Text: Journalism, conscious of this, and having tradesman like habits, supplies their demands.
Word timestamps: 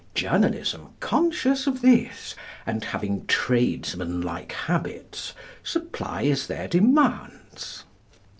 Journalism, 0.15 0.95
conscious 0.99 1.67
of 1.67 1.83
this, 1.83 2.33
and 2.65 2.85
having 2.85 3.27
tradesman 3.27 4.19
like 4.23 4.51
habits, 4.51 5.33
supplies 5.61 6.47
their 6.47 6.67
demands. 6.67 7.83